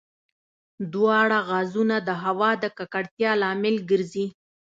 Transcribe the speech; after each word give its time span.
دواړه 0.93 1.37
غازونه 1.49 1.95
د 2.07 2.09
هوا 2.23 2.51
د 2.63 2.65
ککړتیا 2.77 3.31
لامل 3.41 3.75
ګرځي. 3.89 4.25